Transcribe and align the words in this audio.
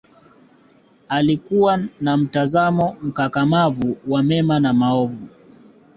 alikua 1.09 1.77
na 2.01 2.17
mtazamo 2.17 2.97
mkakamavu 3.01 3.97
wa 4.07 4.23
mema 4.23 4.59
na 4.59 4.73
maovu 4.73 5.27